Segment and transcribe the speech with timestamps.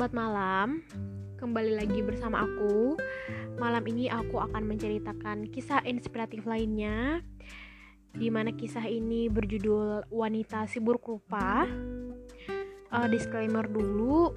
[0.00, 0.80] sobat malam,
[1.36, 2.96] kembali lagi bersama aku.
[3.60, 7.20] Malam ini aku akan menceritakan kisah inspiratif lainnya
[8.16, 11.68] di mana kisah ini berjudul Wanita Si Buruk Rupa.
[12.88, 14.32] Uh, disclaimer dulu,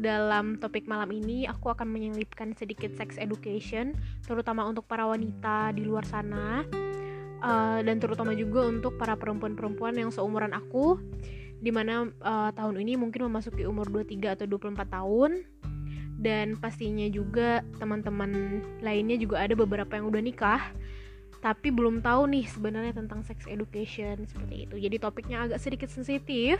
[0.00, 3.92] dalam topik malam ini aku akan menyelipkan sedikit sex education,
[4.24, 6.64] terutama untuk para wanita di luar sana,
[7.44, 10.96] uh, dan terutama juga untuk para perempuan-perempuan yang seumuran aku
[11.64, 15.32] di mana uh, tahun ini mungkin memasuki umur 23 atau 24 tahun.
[16.14, 20.62] Dan pastinya juga teman-teman lainnya juga ada beberapa yang udah nikah
[21.44, 24.80] tapi belum tahu nih sebenarnya tentang sex education seperti itu.
[24.80, 26.56] Jadi topiknya agak sedikit sensitif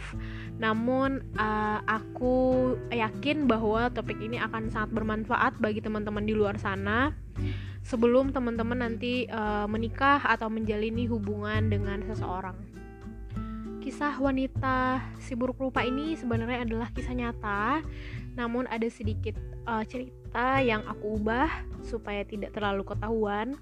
[0.60, 7.16] namun uh, aku yakin bahwa topik ini akan sangat bermanfaat bagi teman-teman di luar sana.
[7.80, 12.73] Sebelum teman-teman nanti uh, menikah atau menjalini hubungan dengan seseorang
[13.94, 17.78] Kisah wanita si buruk rupa ini sebenarnya adalah kisah nyata,
[18.34, 19.38] namun ada sedikit
[19.70, 21.46] uh, cerita yang aku ubah
[21.78, 23.54] supaya tidak terlalu ketahuan.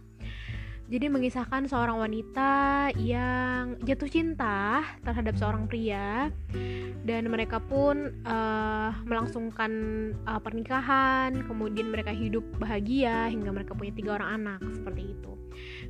[0.92, 6.28] Jadi mengisahkan seorang wanita yang jatuh cinta terhadap seorang pria
[7.08, 9.72] dan mereka pun uh, melangsungkan
[10.28, 15.32] uh, pernikahan, kemudian mereka hidup bahagia hingga mereka punya tiga orang anak seperti itu.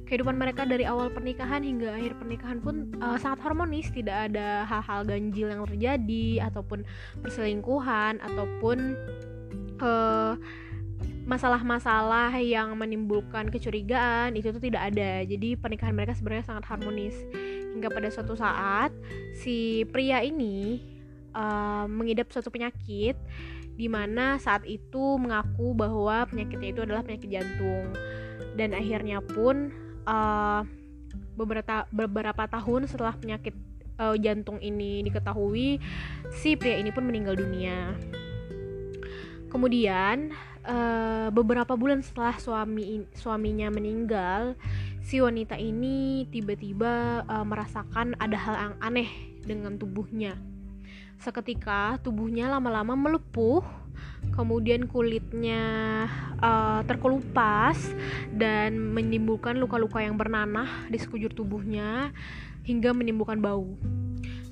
[0.07, 5.03] Kehidupan mereka dari awal pernikahan hingga akhir pernikahan pun uh, sangat harmonis tidak ada hal-hal
[5.03, 6.87] ganjil yang terjadi ataupun
[7.19, 8.95] perselingkuhan ataupun
[9.83, 10.39] uh,
[11.23, 15.23] masalah-masalah yang menimbulkan kecurigaan itu tuh tidak ada.
[15.23, 17.15] Jadi pernikahan mereka sebenarnya sangat harmonis.
[17.73, 18.91] Hingga pada suatu saat
[19.39, 20.83] si pria ini
[21.33, 23.17] uh, mengidap suatu penyakit
[23.73, 27.95] di mana saat itu mengaku bahwa penyakitnya itu adalah penyakit jantung.
[28.59, 29.73] Dan akhirnya pun
[30.05, 30.67] uh,
[31.39, 33.57] beberapa beberapa tahun setelah penyakit
[33.97, 35.81] uh, jantung ini diketahui
[36.35, 37.97] si pria ini pun meninggal dunia
[39.53, 40.33] kemudian
[40.65, 44.57] uh, beberapa bulan setelah suami suaminya meninggal
[45.05, 49.11] si wanita ini tiba-tiba uh, merasakan ada hal yang aneh
[49.45, 50.41] dengan tubuhnya
[51.21, 53.61] seketika tubuhnya lama-lama melepuh
[54.33, 55.63] kemudian kulitnya
[56.41, 57.77] uh, terkelupas
[58.33, 62.11] dan menimbulkan luka-luka yang bernanah di sekujur tubuhnya
[62.63, 63.77] hingga menimbulkan bau.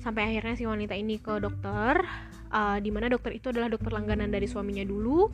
[0.03, 2.03] Sampai akhirnya si wanita ini ke dokter,
[2.51, 5.31] uh, di mana dokter itu adalah dokter langganan dari suaminya dulu.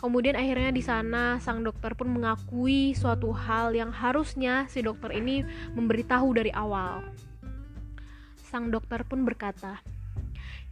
[0.00, 5.44] Kemudian akhirnya di sana sang dokter pun mengakui suatu hal yang harusnya si dokter ini
[5.76, 7.04] memberitahu dari awal.
[8.40, 9.80] Sang dokter pun berkata,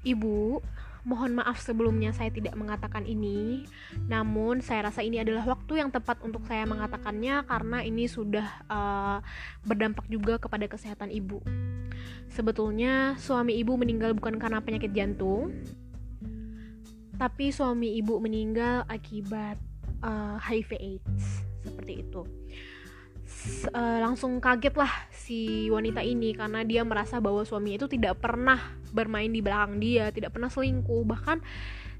[0.04, 0.60] "Ibu,
[1.04, 3.68] Mohon maaf sebelumnya saya tidak mengatakan ini,
[4.08, 9.20] namun saya rasa ini adalah waktu yang tepat untuk saya mengatakannya karena ini sudah uh,
[9.68, 11.44] berdampak juga kepada kesehatan ibu.
[12.32, 15.52] Sebetulnya suami ibu meninggal bukan karena penyakit jantung,
[17.20, 19.60] tapi suami ibu meninggal akibat
[20.00, 22.43] uh, HIV/AIDS seperti itu
[23.72, 28.60] uh, langsung kaget lah si wanita ini karena dia merasa bahwa suaminya itu tidak pernah
[28.94, 31.42] bermain di belakang dia, tidak pernah selingkuh, bahkan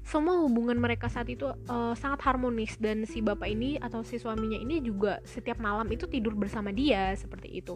[0.05, 4.61] semua hubungan mereka saat itu uh, sangat harmonis dan si bapak ini atau si suaminya
[4.61, 7.75] ini juga setiap malam itu tidur bersama dia seperti itu.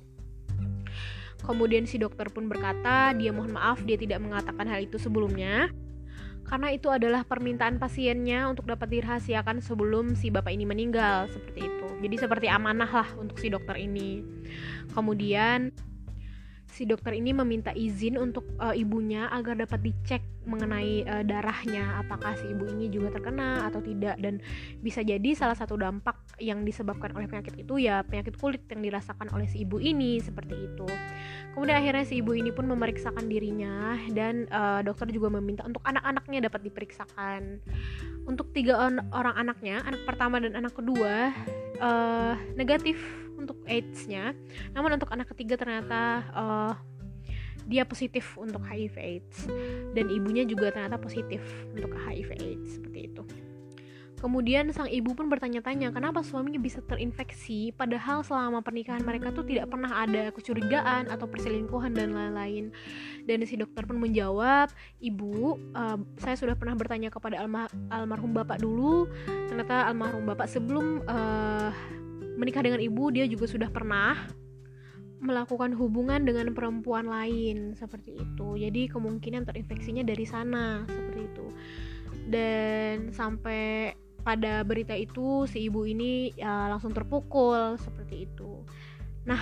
[1.39, 5.71] Kemudian si dokter pun berkata, dia mohon maaf dia tidak mengatakan hal itu sebelumnya
[6.49, 11.88] karena itu adalah permintaan pasiennya untuk dapat dirahasiakan sebelum si bapak ini meninggal seperti itu.
[11.99, 14.23] Jadi seperti amanah lah untuk si dokter ini.
[14.95, 15.69] Kemudian
[16.69, 22.33] si dokter ini meminta izin untuk uh, ibunya agar dapat dicek mengenai uh, darahnya apakah
[22.37, 24.17] si ibu ini juga terkena atau tidak.
[24.21, 24.41] Dan
[24.79, 29.29] bisa jadi salah satu dampak yang disebabkan oleh penyakit itu ya penyakit kulit yang dirasakan
[29.33, 30.87] oleh si ibu ini seperti itu.
[31.53, 36.47] Kemudian akhirnya si ibu ini pun memeriksakan dirinya dan uh, dokter juga meminta untuk anak-anaknya
[36.47, 37.59] dapat diperiksakan.
[38.29, 38.77] Untuk tiga
[39.09, 41.33] orang anaknya anak pertama dan anak kedua
[41.81, 42.99] uh, negatif
[43.69, 44.33] AIDS-nya.
[44.73, 46.73] Namun untuk anak ketiga ternyata uh,
[47.69, 49.45] dia positif untuk HIV/AIDS
[49.93, 51.45] dan ibunya juga ternyata positif
[51.77, 53.23] untuk HIV/AIDS seperti itu.
[54.19, 59.71] Kemudian sang ibu pun bertanya-tanya kenapa suaminya bisa terinfeksi padahal selama pernikahan mereka tuh tidak
[59.71, 62.75] pernah ada kecurigaan atau perselingkuhan dan lain-lain.
[63.23, 68.59] Dan si dokter pun menjawab, "Ibu, uh, saya sudah pernah bertanya kepada almar almarhum bapak
[68.59, 69.07] dulu.
[69.47, 71.71] Ternyata almarhum bapak sebelum uh,
[72.39, 74.15] menikah dengan ibu dia juga sudah pernah
[75.19, 78.55] melakukan hubungan dengan perempuan lain seperti itu.
[78.55, 81.47] Jadi kemungkinan terinfeksinya dari sana seperti itu.
[82.31, 83.91] Dan sampai
[84.23, 88.63] pada berita itu si ibu ini ya, langsung terpukul seperti itu.
[89.27, 89.41] Nah,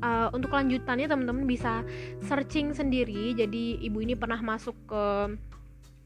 [0.00, 1.84] uh, untuk lanjutannya teman-teman bisa
[2.24, 3.36] searching sendiri.
[3.36, 5.04] Jadi ibu ini pernah masuk ke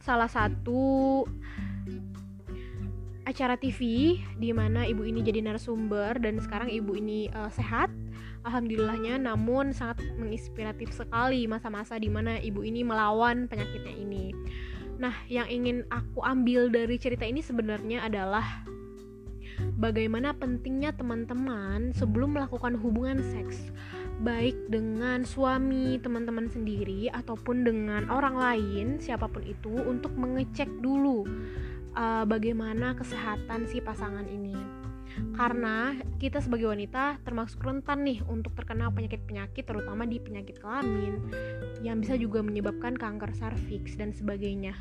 [0.02, 1.23] salah satu
[3.26, 7.90] acara TV di mana ibu ini jadi narasumber dan sekarang ibu ini uh, sehat
[8.46, 9.19] alhamdulillahnya.
[9.19, 14.31] Namun sangat menginspiratif sekali masa-masa di mana ibu ini melawan penyakitnya ini.
[15.02, 18.64] Nah yang ingin aku ambil dari cerita ini sebenarnya adalah
[19.76, 23.73] bagaimana pentingnya teman-teman sebelum melakukan hubungan seks
[24.25, 31.28] baik dengan suami teman-teman sendiri ataupun dengan orang lain siapa pun itu untuk mengecek dulu
[31.96, 34.54] uh, bagaimana kesehatan si pasangan ini.
[35.32, 41.32] Karena kita sebagai wanita termasuk rentan nih untuk terkena penyakit-penyakit terutama di penyakit kelamin
[41.81, 44.76] yang bisa juga menyebabkan kanker serviks dan sebagainya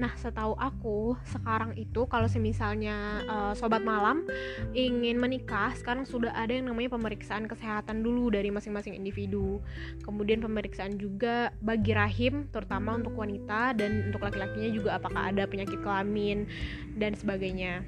[0.00, 4.24] Nah, setahu aku sekarang itu kalau semisalnya uh, sobat malam
[4.72, 9.60] ingin menikah, sekarang sudah ada yang namanya pemeriksaan kesehatan dulu dari masing-masing individu.
[10.00, 15.84] Kemudian pemeriksaan juga bagi rahim terutama untuk wanita dan untuk laki-lakinya juga apakah ada penyakit
[15.84, 16.48] kelamin
[16.96, 17.84] dan sebagainya.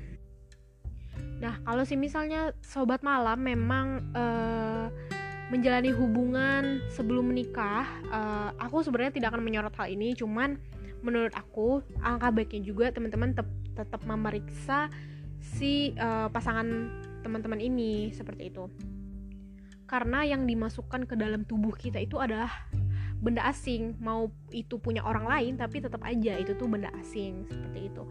[1.40, 4.92] Nah, kalau semisalnya sobat malam memang uh,
[5.48, 10.60] menjalani hubungan sebelum menikah, uh, aku sebenarnya tidak akan menyorot hal ini, cuman
[11.02, 13.34] menurut aku angka baiknya juga teman-teman
[13.74, 14.88] tetap memeriksa
[15.42, 16.66] si uh, pasangan
[17.26, 18.70] teman-teman ini seperti itu.
[19.90, 22.48] Karena yang dimasukkan ke dalam tubuh kita itu adalah
[23.20, 23.98] benda asing.
[24.00, 28.02] Mau itu punya orang lain tapi tetap aja itu tuh benda asing seperti itu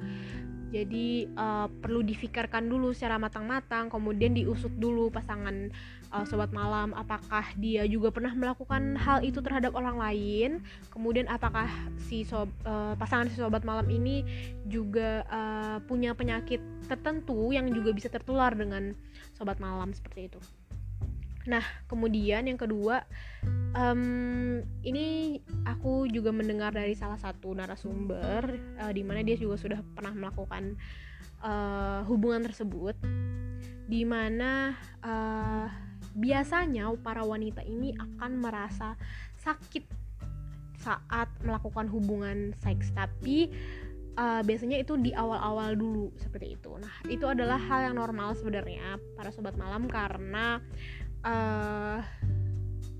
[0.71, 5.67] jadi uh, perlu difikirkan dulu secara matang-matang kemudian diusut dulu pasangan
[6.15, 6.95] uh, sobat malam.
[6.95, 10.49] Apakah dia juga pernah melakukan hal itu terhadap orang lain?
[10.87, 11.67] Kemudian apakah
[12.07, 14.23] si sob, uh, pasangan si sobat malam ini
[14.71, 18.95] juga uh, punya penyakit tertentu yang juga bisa tertular dengan
[19.35, 20.39] sobat malam seperti itu
[21.49, 23.01] Nah, kemudian yang kedua,
[23.73, 29.81] um, ini aku juga mendengar dari salah satu narasumber, uh, di mana dia juga sudah
[29.97, 30.77] pernah melakukan
[31.41, 32.93] uh, hubungan tersebut,
[33.89, 35.65] di mana uh,
[36.13, 38.93] biasanya para wanita ini akan merasa
[39.41, 39.87] sakit
[40.81, 43.49] saat melakukan hubungan seks, tapi
[44.17, 46.71] uh, biasanya itu di awal-awal dulu seperti itu.
[46.77, 50.59] Nah, itu adalah hal yang normal sebenarnya para sobat malam karena
[51.25, 51.99] uh,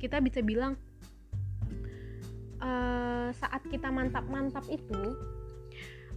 [0.01, 0.77] kita bisa bilang
[2.61, 5.17] uh, saat kita mantap-mantap itu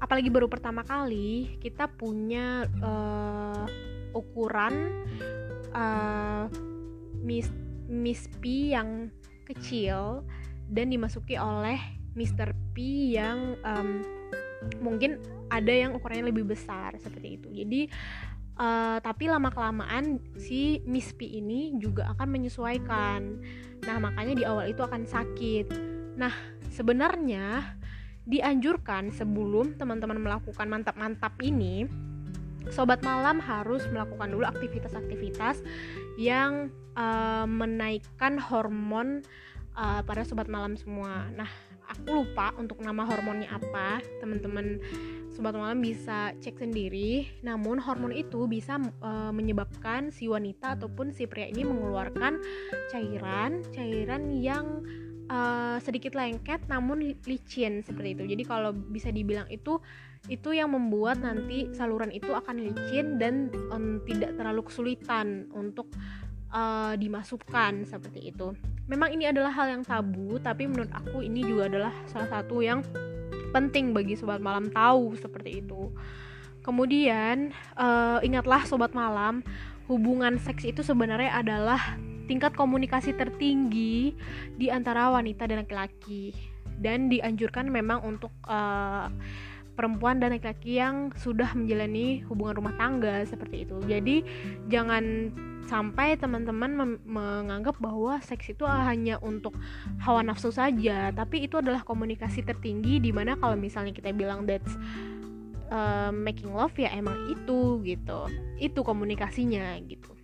[0.00, 3.64] apalagi baru pertama kali kita punya uh,
[4.16, 5.04] ukuran
[5.72, 6.46] uh,
[7.20, 7.48] mis
[7.84, 9.12] Miss P yang
[9.44, 10.24] kecil
[10.72, 11.76] dan dimasuki oleh
[12.16, 12.56] Mr.
[12.72, 14.00] P yang um,
[14.80, 15.20] mungkin
[15.52, 17.48] ada yang ukurannya lebih besar seperti itu.
[17.52, 17.80] Jadi
[18.58, 23.20] uh, tapi lama kelamaan si Miss P ini juga akan menyesuaikan.
[23.84, 25.66] Nah makanya di awal itu akan sakit.
[26.18, 26.32] Nah
[26.70, 27.76] sebenarnya
[28.24, 31.84] dianjurkan sebelum teman-teman melakukan mantap-mantap ini
[32.72, 35.60] sobat malam harus melakukan dulu aktivitas-aktivitas
[36.16, 39.20] yang uh, menaikkan hormon
[39.76, 41.28] uh, pada sobat malam semua.
[41.36, 41.50] Nah
[41.88, 44.81] aku lupa untuk nama hormonnya apa teman-teman
[45.34, 47.26] sobat malam bisa cek sendiri.
[47.42, 52.38] Namun hormon itu bisa e, menyebabkan si wanita ataupun si pria ini mengeluarkan
[52.94, 54.86] cairan, cairan yang
[55.26, 55.38] e,
[55.82, 58.24] sedikit lengket namun licin seperti itu.
[58.31, 59.82] Jadi kalau bisa dibilang itu
[60.32, 65.93] itu yang membuat nanti saluran itu akan licin dan um, tidak terlalu kesulitan untuk
[66.55, 68.55] uh, dimasukkan seperti itu.
[68.87, 72.81] Memang ini adalah hal yang tabu, tapi menurut aku ini juga adalah salah satu yang
[73.51, 75.91] penting bagi sobat malam tahu seperti itu.
[76.65, 79.44] Kemudian uh, ingatlah sobat malam,
[79.91, 84.17] hubungan seks itu sebenarnya adalah tingkat komunikasi tertinggi
[84.56, 86.32] di antara wanita dan laki-laki
[86.81, 89.13] dan dianjurkan memang untuk uh,
[89.74, 93.76] perempuan dan laki-laki yang sudah menjalani hubungan rumah tangga seperti itu.
[93.84, 94.16] Jadi
[94.70, 99.56] jangan sampai teman-teman menganggap bahwa seks itu hanya untuk
[100.04, 104.76] hawa nafsu saja tapi itu adalah komunikasi tertinggi di mana kalau misalnya kita bilang that's
[105.72, 108.28] uh, making love ya emang itu gitu.
[108.60, 110.14] Itu komunikasinya gitu.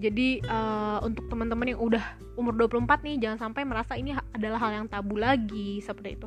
[0.00, 2.04] Jadi uh, untuk teman-teman yang udah
[2.40, 6.26] umur 24 nih jangan sampai merasa ini adalah hal yang tabu lagi seperti itu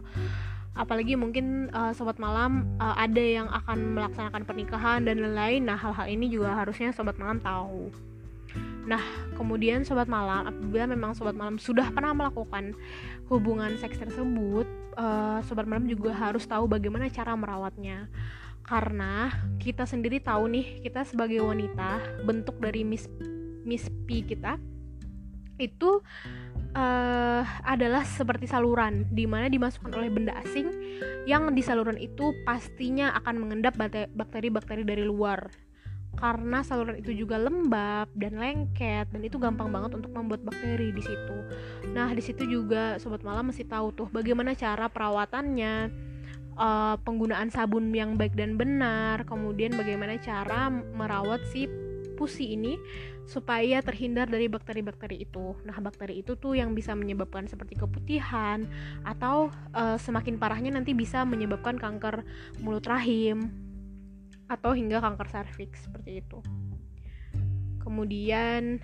[0.73, 5.69] apalagi mungkin uh, sobat malam uh, ada yang akan melaksanakan pernikahan dan lain-lain.
[5.69, 7.93] Nah hal-hal ini juga harusnya sobat malam tahu.
[8.89, 9.01] Nah
[9.37, 12.73] kemudian sobat malam apabila memang sobat malam sudah pernah melakukan
[13.29, 14.65] hubungan seks tersebut
[14.97, 18.09] uh, sobat malam juga harus tahu bagaimana cara merawatnya.
[18.63, 19.27] Karena
[19.59, 24.55] kita sendiri tahu nih kita sebagai wanita bentuk dari Miss P kita
[25.61, 26.01] itu
[26.73, 30.69] uh, adalah seperti saluran di mana dimasukkan oleh benda asing
[31.29, 33.77] yang di saluran itu pastinya akan mengendap
[34.13, 35.49] bakteri-bakteri dari luar
[36.13, 41.01] karena saluran itu juga lembab dan lengket dan itu gampang banget untuk membuat bakteri di
[41.01, 41.37] situ.
[41.89, 45.89] Nah, di situ juga sobat malam mesti tahu tuh bagaimana cara perawatannya,
[46.53, 51.65] uh, penggunaan sabun yang baik dan benar, kemudian bagaimana cara merawat si
[52.13, 52.77] pusi ini
[53.23, 55.55] supaya terhindar dari bakteri-bakteri itu.
[55.63, 58.67] Nah, bakteri itu tuh yang bisa menyebabkan seperti keputihan
[59.07, 62.27] atau uh, semakin parahnya nanti bisa menyebabkan kanker
[62.59, 63.51] mulut rahim
[64.51, 66.39] atau hingga kanker serviks seperti itu.
[67.79, 68.83] Kemudian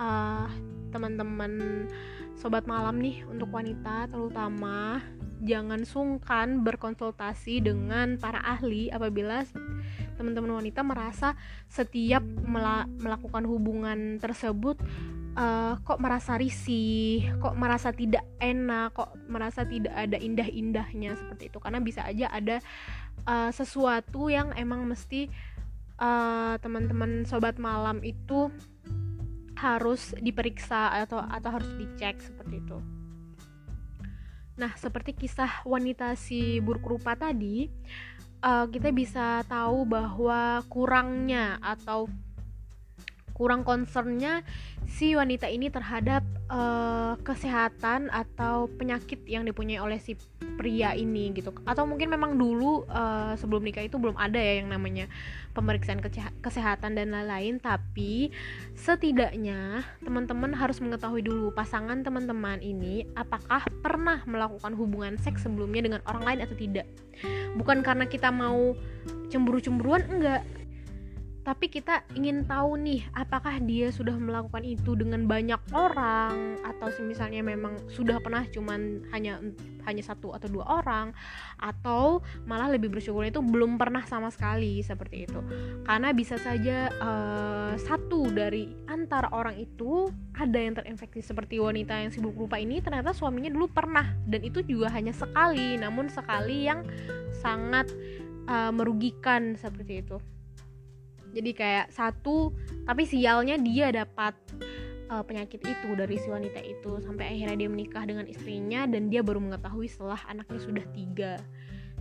[0.00, 0.48] uh,
[0.92, 1.84] teman-teman
[2.38, 5.02] sobat malam nih untuk wanita terutama
[5.42, 9.42] jangan sungkan berkonsultasi dengan para ahli apabila
[10.18, 11.38] teman-teman wanita merasa
[11.70, 14.76] setiap mela melakukan hubungan tersebut
[15.38, 21.58] uh, kok merasa risih, kok merasa tidak enak, kok merasa tidak ada indah-indahnya seperti itu
[21.62, 22.58] karena bisa aja ada
[23.24, 25.30] uh, sesuatu yang emang mesti
[26.02, 28.50] uh, teman-teman sobat malam itu
[29.58, 32.78] harus diperiksa atau atau harus dicek seperti itu.
[34.58, 37.70] Nah, seperti kisah wanita si buruk rupa tadi,
[38.42, 42.06] uh, kita bisa tahu bahwa kurangnya atau
[43.38, 44.42] kurang concernnya
[44.90, 50.18] si wanita ini terhadap uh, kesehatan atau penyakit yang dipunyai oleh si
[50.58, 51.54] pria ini gitu.
[51.62, 55.06] Atau mungkin memang dulu uh, sebelum nikah itu belum ada ya yang namanya
[55.54, 56.02] pemeriksaan
[56.42, 57.62] kesehatan dan lain-lain.
[57.62, 58.34] Tapi
[58.74, 66.00] setidaknya teman-teman harus mengetahui dulu pasangan teman-teman ini apakah pernah melakukan hubungan seks sebelumnya dengan
[66.10, 66.90] orang lain atau tidak.
[67.54, 68.74] Bukan karena kita mau
[69.30, 70.42] cemburu-cemburuan enggak
[71.48, 76.60] tapi kita ingin tahu nih apakah dia sudah melakukan itu dengan banyak orang?
[76.60, 79.40] Atau misalnya memang sudah pernah cuman hanya
[79.88, 81.16] hanya satu atau dua orang?
[81.56, 85.40] Atau malah lebih bersyukur itu belum pernah sama sekali seperti itu.
[85.88, 92.12] Karena bisa saja uh, satu dari antara orang itu ada yang terinfeksi seperti wanita yang
[92.12, 94.04] sibuk lupa ini ternyata suaminya dulu pernah.
[94.28, 96.84] Dan itu juga hanya sekali namun sekali yang
[97.40, 97.88] sangat
[98.52, 100.20] uh, merugikan seperti itu
[101.38, 102.50] jadi kayak satu
[102.82, 104.34] tapi sialnya dia dapat
[105.08, 107.00] uh, penyakit itu dari si wanita itu.
[107.02, 111.32] Sampai akhirnya dia menikah dengan istrinya dan dia baru mengetahui setelah anaknya sudah tiga.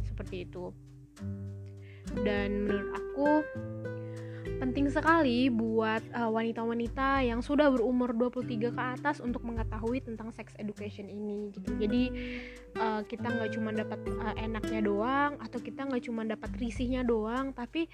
[0.04, 0.72] Seperti itu.
[2.24, 3.30] Dan menurut aku
[4.58, 10.58] penting sekali buat uh, wanita-wanita yang sudah berumur 23 ke atas untuk mengetahui tentang sex
[10.58, 11.70] education ini gitu.
[11.78, 12.04] Jadi
[12.82, 17.54] uh, kita nggak cuma dapat uh, enaknya doang atau kita nggak cuma dapat risihnya doang,
[17.54, 17.86] tapi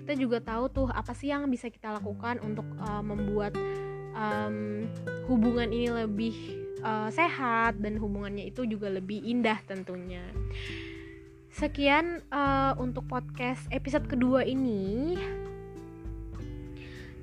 [0.00, 3.52] kita juga tahu tuh apa sih yang bisa kita lakukan untuk uh, membuat
[4.16, 4.88] um,
[5.28, 6.34] hubungan ini lebih
[6.80, 10.24] uh, sehat dan hubungannya itu juga lebih indah tentunya.
[11.56, 15.16] Sekian uh, untuk podcast episode kedua ini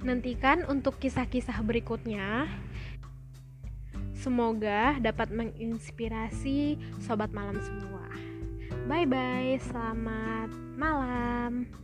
[0.04, 2.48] nantikan untuk kisah-kisah berikutnya.
[4.14, 8.08] Semoga dapat menginspirasi sobat malam semua.
[8.88, 11.83] Bye bye, selamat malam.